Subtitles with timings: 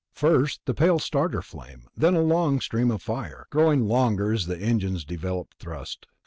[0.15, 4.57] First the pale starter flame, then a long stream of fire, growing longer as the
[4.57, 6.07] engines developed thrust.